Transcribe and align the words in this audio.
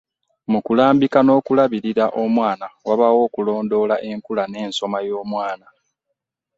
Mu 0.51 0.59
kulambika 0.65 1.19
n'okulabirira 1.23 2.05
omwana, 2.23 2.67
wabaawo 2.87 3.19
okulondoola 3.27 3.95
enkula 4.09 4.43
n'ensoma 4.47 4.97
y'omwana. 5.07 5.67